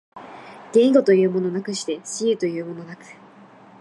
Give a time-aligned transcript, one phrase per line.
[0.73, 3.03] 言語というものなくして思惟というものなく、